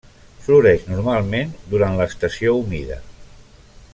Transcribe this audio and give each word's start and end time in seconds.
Floreix 0.45 0.87
normalment 0.93 1.53
durant 1.75 2.01
l'estació 2.01 2.57
humida. 2.63 3.01